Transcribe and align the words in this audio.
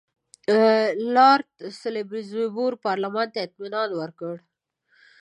لارډ 1.15 1.47
سالیزبوري 1.79 2.77
پارلمان 2.85 3.27
ته 3.33 3.39
اطمینان 3.47 3.89
ورکړ. 3.99 4.35